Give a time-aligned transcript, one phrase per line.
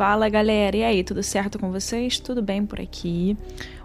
[0.00, 2.18] Fala galera, e aí, tudo certo com vocês?
[2.18, 3.36] Tudo bem por aqui?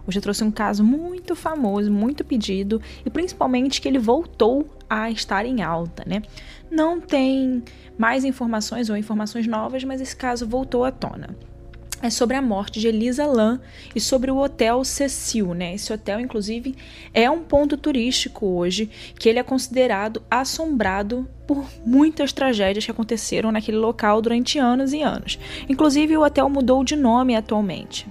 [0.08, 5.12] Hoje eu trouxe um caso muito famoso, muito pedido e principalmente que ele voltou a
[5.12, 6.22] estar em alta, né?
[6.72, 7.62] Não tem
[7.98, 11.36] mais informações ou informações novas, mas esse caso voltou à tona
[12.06, 13.60] é sobre a morte de Elisa Lam
[13.96, 15.74] e sobre o Hotel Cecil, né?
[15.74, 16.76] Esse hotel, inclusive,
[17.14, 23.52] é um ponto turístico hoje que ele é considerado assombrado por muitas tragédias que aconteceram
[23.52, 25.40] naquele local durante anos e anos.
[25.68, 28.08] Inclusive, o hotel mudou de nome atualmente.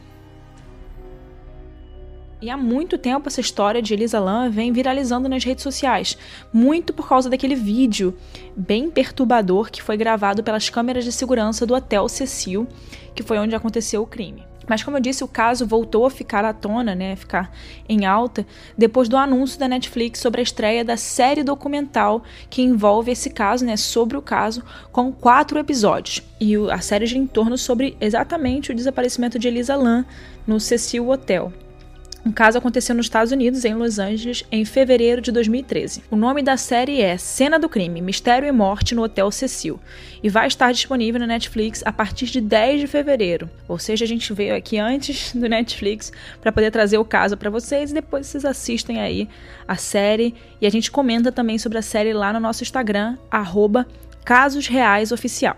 [2.45, 6.19] E há muito tempo essa história de Elisa Lam vem viralizando nas redes sociais,
[6.53, 8.15] muito por causa daquele vídeo
[8.55, 12.69] bem perturbador que foi gravado pelas câmeras de segurança do Hotel Cecil,
[13.15, 14.45] que foi onde aconteceu o crime.
[14.69, 17.51] Mas como eu disse, o caso voltou a ficar à tona, né, ficar
[17.89, 23.11] em alta, depois do anúncio da Netflix sobre a estreia da série documental que envolve
[23.11, 26.21] esse caso, né, sobre o caso, com quatro episódios.
[26.39, 30.05] E a série gira em torno sobre exatamente o desaparecimento de Elisa Lam
[30.47, 31.51] no Cecil Hotel.
[32.27, 36.05] Um caso aconteceu nos Estados Unidos, em Los Angeles, em fevereiro de 2013.
[36.11, 39.79] O nome da série é Cena do Crime: Mistério e Morte no Hotel Cecil
[40.23, 43.51] e vai estar disponível na Netflix a partir de 10 de fevereiro.
[43.69, 47.51] Ou seja, a gente veio aqui antes do Netflix para poder trazer o caso para
[47.51, 49.29] vocês e depois vocês assistem aí
[49.69, 53.19] a série e a gente comenta também sobre a série lá no nosso Instagram
[54.25, 55.57] @casosreaisoficial.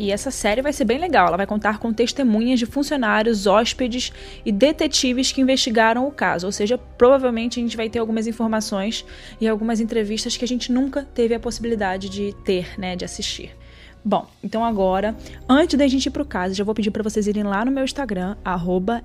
[0.00, 1.26] E essa série vai ser bem legal.
[1.26, 4.10] Ela vai contar com testemunhas de funcionários, hóspedes
[4.46, 6.46] e detetives que investigaram o caso.
[6.46, 9.04] Ou seja, provavelmente a gente vai ter algumas informações
[9.38, 13.54] e algumas entrevistas que a gente nunca teve a possibilidade de ter, né, de assistir.
[14.02, 15.14] Bom, então agora,
[15.46, 17.84] antes da gente ir pro caso, já vou pedir para vocês irem lá no meu
[17.84, 19.04] Instagram, arroba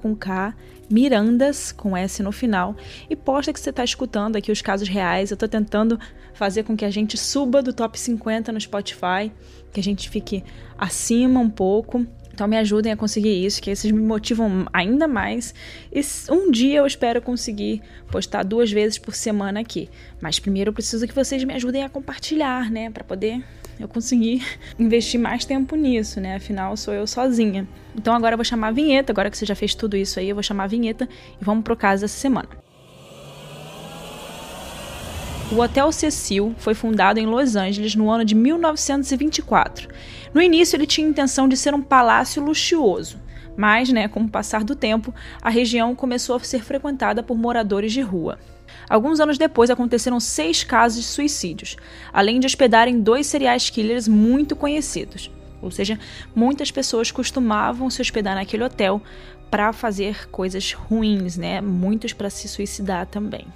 [0.00, 0.54] com K,
[0.90, 2.76] Mirandas, com S no final,
[3.08, 5.30] e posta que você está escutando aqui os casos reais.
[5.30, 5.98] Eu estou tentando
[6.34, 9.32] fazer com que a gente suba do top 50 no Spotify,
[9.72, 10.44] que a gente fique
[10.76, 12.06] acima um pouco.
[12.34, 15.54] Então me ajudem a conseguir isso, que vocês me motivam ainda mais.
[15.90, 19.88] E um dia eu espero conseguir postar duas vezes por semana aqui.
[20.20, 23.42] Mas primeiro eu preciso que vocês me ajudem a compartilhar, né, para poder
[23.78, 24.44] eu conseguir
[24.78, 26.36] investir mais tempo nisso, né?
[26.36, 27.66] Afinal, sou eu sozinha.
[27.96, 30.28] Então agora eu vou chamar a vinheta, agora que você já fez tudo isso aí,
[30.28, 31.08] eu vou chamar a vinheta
[31.40, 32.48] e vamos pro caso dessa semana.
[35.52, 39.88] O Hotel Cecil foi fundado em Los Angeles no ano de 1924.
[40.32, 43.20] No início, ele tinha a intenção de ser um palácio luxuoso,
[43.56, 47.92] mas, né, com o passar do tempo, a região começou a ser frequentada por moradores
[47.92, 48.38] de rua.
[48.88, 51.76] Alguns anos depois aconteceram seis casos de suicídios,
[52.12, 55.30] além de hospedarem dois serial killers muito conhecidos.
[55.62, 55.98] Ou seja,
[56.34, 59.00] muitas pessoas costumavam se hospedar naquele hotel
[59.50, 61.60] para fazer coisas ruins, né?
[61.60, 63.46] Muitos para se suicidar também.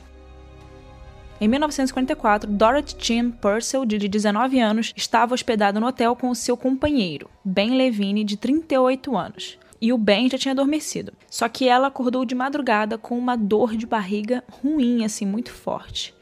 [1.40, 7.30] Em 1944, Dorothy Jean Purcell, de 19 anos, estava hospedada no hotel com seu companheiro,
[7.44, 11.12] Ben Levine, de 38 anos e o Ben já tinha adormecido.
[11.30, 16.14] Só que ela acordou de madrugada com uma dor de barriga ruim, assim, muito forte.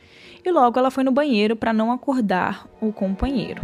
[0.44, 3.62] E logo ela foi no banheiro para não acordar o companheiro.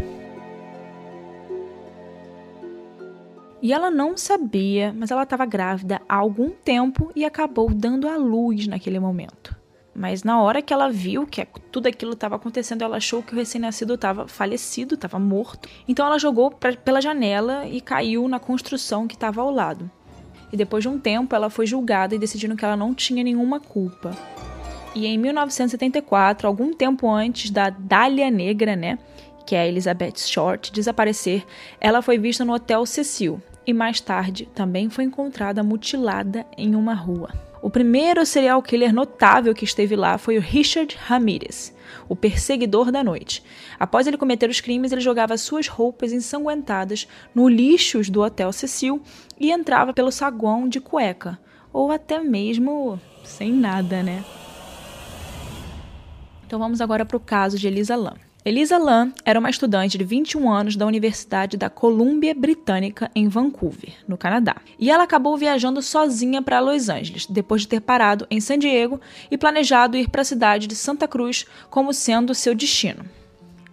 [3.63, 8.17] E ela não sabia, mas ela estava grávida há algum tempo e acabou dando à
[8.17, 9.62] luz naquele momento.
[9.95, 13.37] Mas na hora que ela viu que tudo aquilo estava acontecendo, ela achou que o
[13.37, 15.69] recém-nascido estava falecido, estava morto.
[15.87, 19.91] Então ela jogou pra, pela janela e caiu na construção que estava ao lado.
[20.51, 23.61] E depois de um tempo, ela foi julgada e decidiram que ela não tinha nenhuma
[23.61, 24.17] culpa.
[24.95, 28.99] E em 1974, algum tempo antes da Dália Negra, né,
[29.47, 31.45] que é a Elizabeth Short, desaparecer,
[31.81, 36.95] ela foi vista no Hotel Cecil e mais tarde também foi encontrada mutilada em uma
[36.95, 37.52] rua.
[37.63, 41.73] O primeiro serial killer notável que esteve lá foi o Richard Ramirez,
[42.09, 43.41] o perseguidor da noite.
[43.79, 49.01] Após ele cometer os crimes, ele jogava suas roupas ensanguentadas no lixo do Hotel Cecil
[49.39, 51.39] e entrava pelo saguão de cueca,
[51.73, 54.25] ou até mesmo sem nada, né?
[56.45, 58.17] Então vamos agora para o caso de Elisa Lam.
[58.45, 63.95] Elisa Lam era uma estudante de 21 anos da Universidade da Colômbia Britânica em Vancouver,
[64.09, 64.57] no Canadá.
[64.81, 69.01] E ela acabou viajando sozinha para Los Angeles, depois de ter parado em San Diego
[69.31, 73.05] e planejado ir para a cidade de Santa Cruz como sendo seu destino.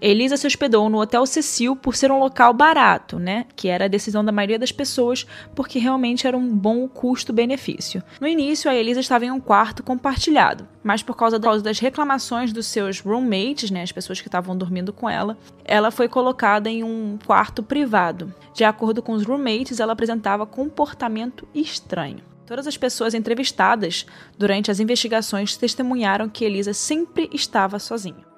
[0.01, 3.46] Elisa se hospedou no Hotel Cecil por ser um local barato, né?
[3.56, 8.01] Que era a decisão da maioria das pessoas, porque realmente era um bom custo-benefício.
[8.22, 12.68] No início, a Elisa estava em um quarto compartilhado, mas por causa das reclamações dos
[12.68, 17.18] seus roommates, né, as pessoas que estavam dormindo com ela, ela foi colocada em um
[17.25, 18.34] quarto privado.
[18.54, 22.19] De acordo com os roommates, ela apresentava comportamento estranho.
[22.45, 24.06] Todas as pessoas entrevistadas
[24.38, 28.29] durante as investigações testemunharam que Elisa sempre estava sozinha.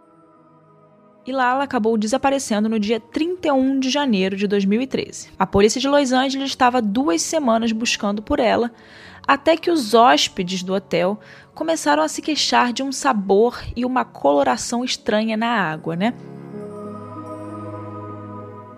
[1.26, 5.30] E lá ela acabou desaparecendo no dia 31 de janeiro de 2013.
[5.38, 8.72] A polícia de Los Angeles estava duas semanas buscando por ela,
[9.28, 11.20] até que os hóspedes do hotel
[11.54, 16.14] começaram a se queixar de um sabor e uma coloração estranha na água, né?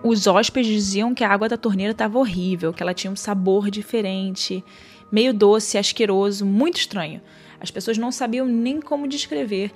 [0.02, 3.70] Os hóspedes diziam que a água da torneira estava horrível, que ela tinha um sabor
[3.70, 4.62] diferente,
[5.10, 7.22] meio doce, asqueroso, muito estranho.
[7.58, 9.72] As pessoas não sabiam nem como descrever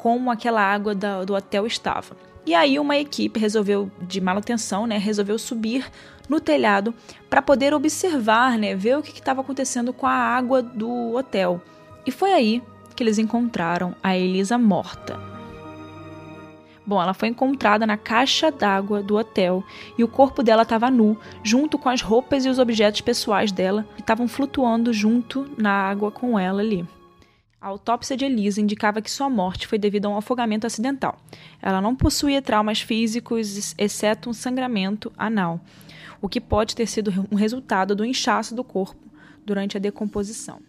[0.00, 2.16] como aquela água da, do hotel estava.
[2.46, 5.84] E aí uma equipe resolveu de manutenção, né, resolveu subir
[6.26, 6.94] no telhado
[7.28, 11.60] para poder observar, né, ver o que estava acontecendo com a água do hotel.
[12.06, 12.62] E foi aí
[12.96, 15.20] que eles encontraram a Elisa morta.
[16.86, 19.62] Bom, ela foi encontrada na caixa d'água do hotel
[19.98, 23.86] e o corpo dela estava nu, junto com as roupas e os objetos pessoais dela,
[23.94, 26.88] que estavam flutuando junto na água com ela ali.
[27.60, 31.20] A autópsia de Elisa indicava que sua morte foi devido a um afogamento acidental.
[31.60, 35.60] Ela não possuía traumas físicos, exceto um sangramento anal,
[36.22, 39.06] o que pode ter sido um resultado do inchaço do corpo
[39.44, 40.62] durante a decomposição.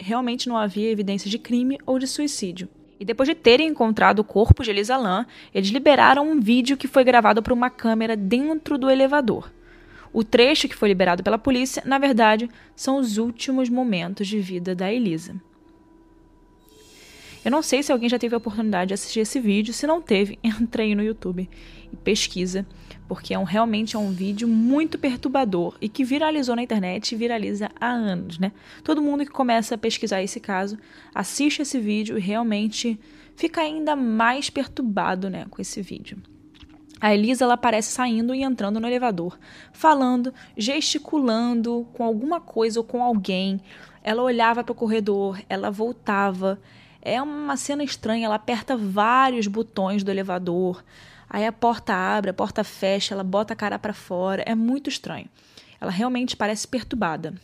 [0.00, 2.68] Realmente não havia evidência de crime ou de suicídio.
[2.98, 5.24] E depois de terem encontrado o corpo de Elisa Lam,
[5.54, 9.52] eles liberaram um vídeo que foi gravado por uma câmera dentro do elevador.
[10.12, 14.74] O trecho que foi liberado pela polícia, na verdade, são os últimos momentos de vida
[14.74, 15.34] da Elisa.
[17.44, 19.72] Eu não sei se alguém já teve a oportunidade de assistir esse vídeo.
[19.72, 21.48] Se não teve, entra aí no YouTube
[21.92, 22.66] e pesquisa,
[23.06, 27.16] porque é um, realmente é um vídeo muito perturbador e que viralizou na internet e
[27.16, 28.52] viraliza há anos, né?
[28.84, 30.78] Todo mundo que começa a pesquisar esse caso
[31.14, 32.98] assiste esse vídeo e realmente
[33.34, 36.18] fica ainda mais perturbado, né, com esse vídeo.
[37.00, 39.38] A Elisa ela aparece saindo e entrando no elevador,
[39.72, 43.60] falando, gesticulando com alguma coisa ou com alguém.
[44.02, 46.58] Ela olhava para o corredor, ela voltava.
[47.00, 50.82] É uma cena estranha, ela aperta vários botões do elevador.
[51.30, 54.42] Aí a porta abre, a porta fecha, ela bota a cara para fora.
[54.44, 55.28] É muito estranho.
[55.80, 57.34] Ela realmente parece perturbada.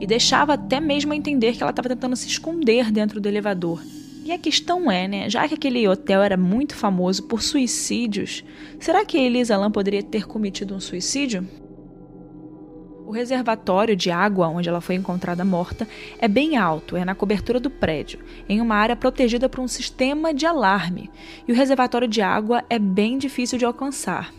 [0.00, 3.82] E deixava até mesmo entender que ela estava tentando se esconder dentro do elevador.
[4.24, 8.42] E a questão é, né, já que aquele hotel era muito famoso por suicídios,
[8.80, 11.46] será que Elisa Lam poderia ter cometido um suicídio?
[13.06, 15.86] O reservatório de água onde ela foi encontrada morta
[16.18, 18.18] é bem alto, é na cobertura do prédio,
[18.48, 21.10] em uma área protegida por um sistema de alarme,
[21.46, 24.32] e o reservatório de água é bem difícil de alcançar.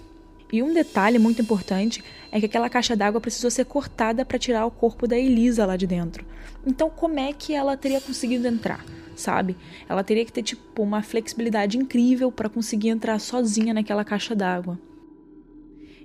[0.52, 4.66] E um detalhe muito importante é que aquela caixa d'água precisou ser cortada para tirar
[4.66, 6.26] o corpo da Elisa lá de dentro.
[6.66, 8.84] Então, como é que ela teria conseguido entrar?
[9.16, 9.56] Sabe?
[9.88, 14.80] Ela teria que ter tipo uma flexibilidade incrível para conseguir entrar sozinha naquela caixa d'água.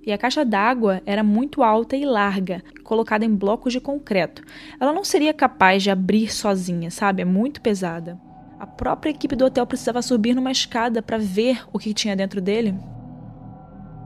[0.04, 4.42] E a caixa d'água era muito alta e larga, colocada em blocos de concreto.
[4.80, 7.22] Ela não seria capaz de abrir sozinha, sabe?
[7.22, 8.18] É muito pesada.
[8.58, 12.40] A própria equipe do hotel precisava subir numa escada para ver o que tinha dentro
[12.40, 12.74] dele.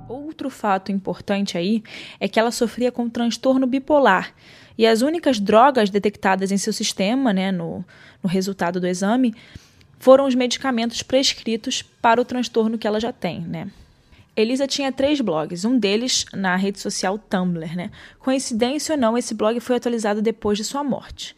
[0.09, 1.83] Outro fato importante aí
[2.21, 4.35] é que ela sofria com transtorno bipolar
[4.76, 7.85] e as únicas drogas detectadas em seu sistema, né, no,
[8.23, 9.35] no resultado do exame,
[9.99, 13.71] foram os medicamentos prescritos para o transtorno que ela já tem, né?
[14.37, 17.91] Elisa tinha três blogs, um deles na rede social Tumblr, né?
[18.19, 21.37] Coincidência ou não, esse blog foi atualizado depois de sua morte.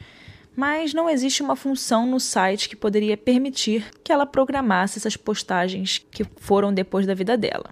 [0.56, 5.99] Mas não existe uma função no site que poderia permitir que ela programasse essas postagens
[6.11, 7.71] que foram depois da vida dela.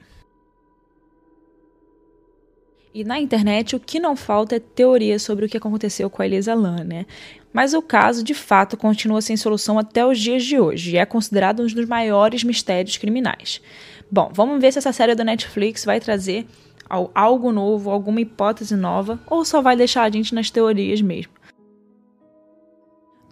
[2.95, 6.27] E na internet o que não falta é teoria sobre o que aconteceu com a
[6.27, 7.07] Elisa Lam, né?
[7.53, 11.05] Mas o caso, de fato, continua sem solução até os dias de hoje e é
[11.05, 13.61] considerado um dos maiores mistérios criminais.
[14.09, 16.47] Bom, vamos ver se essa série da Netflix vai trazer
[16.89, 21.33] algo novo, alguma hipótese nova, ou só vai deixar a gente nas teorias mesmo.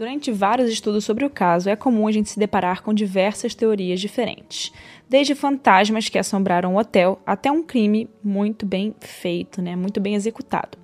[0.02, 4.00] Durante vários estudos sobre o caso, é comum a gente se deparar com diversas teorias
[4.00, 4.72] diferentes,
[5.08, 10.16] desde fantasmas que assombraram o hotel até um crime muito bem feito, né, muito bem
[10.16, 10.76] executado.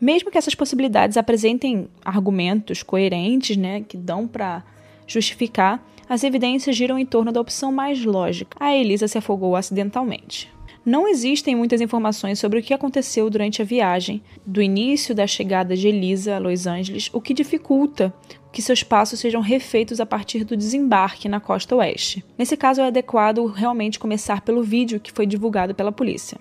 [0.00, 4.64] Mesmo que essas possibilidades apresentem argumentos coerentes, né, que dão para
[5.06, 8.56] justificar, as evidências giram em torno da opção mais lógica.
[8.58, 10.50] A Elisa se afogou acidentalmente.
[10.84, 15.76] Não existem muitas informações sobre o que aconteceu durante a viagem, do início da chegada
[15.76, 18.14] de Elisa a Los Angeles, o que dificulta
[18.50, 22.24] que seus passos sejam refeitos a partir do desembarque na costa oeste.
[22.36, 26.38] Nesse caso, é adequado realmente começar pelo vídeo que foi divulgado pela polícia.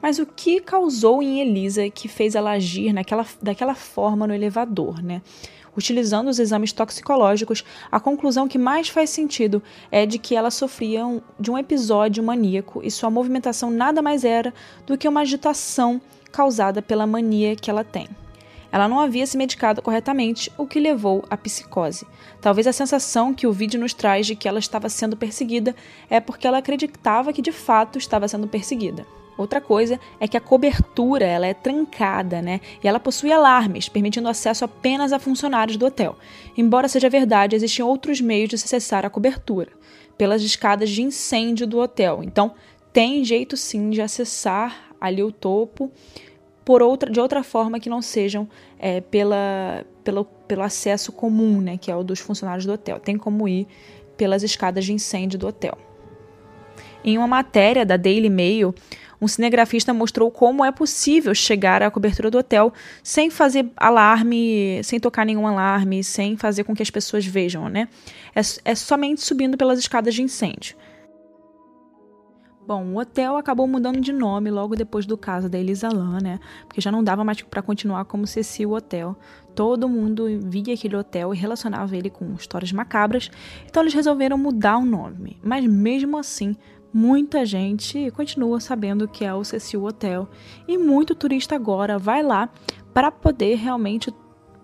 [0.00, 5.02] Mas o que causou em Elisa que fez ela agir naquela, daquela forma no elevador,
[5.02, 5.20] né?
[5.76, 11.06] Utilizando os exames toxicológicos, a conclusão que mais faz sentido é de que ela sofria
[11.06, 14.52] um, de um episódio maníaco e sua movimentação nada mais era
[14.86, 16.00] do que uma agitação
[16.32, 18.08] causada pela mania que ela tem.
[18.72, 22.06] Ela não havia se medicado corretamente, o que levou à psicose.
[22.40, 25.74] Talvez a sensação que o vídeo nos traz de que ela estava sendo perseguida
[26.08, 29.04] é porque ela acreditava que de fato estava sendo perseguida.
[29.40, 32.60] Outra coisa é que a cobertura ela é trancada, né?
[32.84, 36.18] E ela possui alarmes, permitindo acesso apenas a funcionários do hotel.
[36.54, 39.70] Embora seja verdade, existem outros meios de se acessar a cobertura,
[40.18, 42.20] pelas escadas de incêndio do hotel.
[42.22, 42.52] Então,
[42.92, 45.90] tem jeito sim de acessar ali o topo
[46.62, 48.46] por outra, de outra forma que não sejam
[48.78, 53.00] é, pela, pelo, pelo acesso comum, né, que é o dos funcionários do hotel.
[53.00, 53.66] Tem como ir
[54.18, 55.78] pelas escadas de incêndio do hotel.
[57.02, 58.74] Em uma matéria da Daily Mail,
[59.20, 62.72] um cinegrafista mostrou como é possível chegar à cobertura do hotel
[63.02, 67.88] sem fazer alarme, sem tocar nenhum alarme, sem fazer com que as pessoas vejam, né?
[68.34, 70.76] É, é somente subindo pelas escadas de incêndio.
[72.70, 76.38] Bom, o hotel acabou mudando de nome logo depois do caso da Elisa Lam, né?
[76.68, 79.16] Porque já não dava mais para continuar como Cecil Hotel.
[79.56, 83.28] Todo mundo via aquele hotel e relacionava ele com histórias macabras,
[83.66, 85.36] então eles resolveram mudar o nome.
[85.42, 86.54] Mas mesmo assim,
[86.92, 90.28] muita gente continua sabendo que é o Cecil Hotel
[90.66, 92.48] e muito turista agora vai lá
[92.92, 94.12] para poder realmente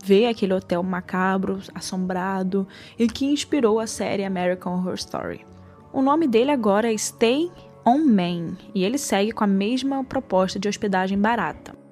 [0.05, 2.67] ver aquele hotel macabro, assombrado
[2.99, 5.45] e que inspirou a série American Horror Story.
[5.93, 7.51] O nome dele agora é Stay
[7.85, 11.86] On Main e ele segue com a mesma proposta de hospedagem barata.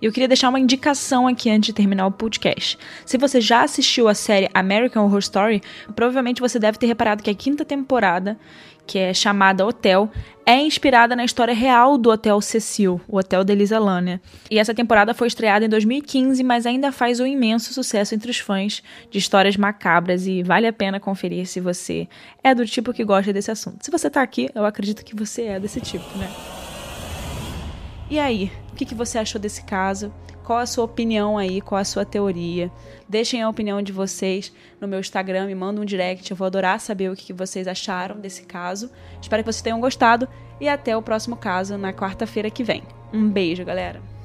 [0.00, 2.78] Eu queria deixar uma indicação aqui antes de terminar o podcast.
[3.04, 5.62] Se você já assistiu a série American Horror Story,
[5.94, 8.38] provavelmente você deve ter reparado que a quinta temporada,
[8.86, 10.10] que é chamada Hotel,
[10.44, 14.20] é inspirada na história real do Hotel Cecil, o Hotel de Elisa Lania.
[14.50, 18.38] E essa temporada foi estreada em 2015, mas ainda faz um imenso sucesso entre os
[18.38, 22.06] fãs de histórias macabras e vale a pena conferir se você
[22.44, 23.84] é do tipo que gosta desse assunto.
[23.84, 26.30] Se você tá aqui, eu acredito que você é desse tipo, né?
[28.08, 30.12] E aí, o que, que você achou desse caso?
[30.44, 31.60] Qual a sua opinião aí?
[31.60, 32.70] Qual a sua teoria?
[33.08, 36.30] Deixem a opinião de vocês no meu Instagram, me mandem um direct.
[36.30, 38.88] Eu vou adorar saber o que, que vocês acharam desse caso.
[39.20, 40.28] Espero que vocês tenham gostado
[40.60, 42.84] e até o próximo caso na quarta-feira que vem.
[43.12, 44.15] Um beijo, galera!